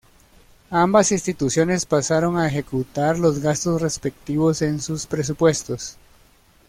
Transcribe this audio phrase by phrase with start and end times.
[0.71, 5.95] Ambas instituciones pasaron a ejecutar los gastos respectivos en sus presupuestos.